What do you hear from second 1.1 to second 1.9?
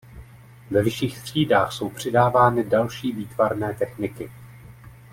třídách jsou